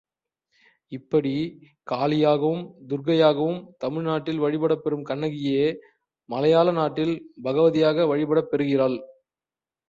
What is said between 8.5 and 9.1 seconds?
பெறுகிறாள்.